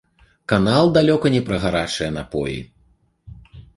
[0.53, 2.57] Канал далёка не пра гарачыя напоі.